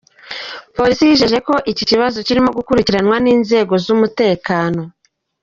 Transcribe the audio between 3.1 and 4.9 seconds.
n’inzego z’umutekano.